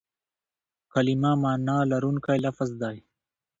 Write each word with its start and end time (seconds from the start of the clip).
کلیمه 0.93 1.31
مانا 1.41 1.77
لرونکی 1.91 2.37
لفظ 2.45 2.69
دئ. 2.81 2.97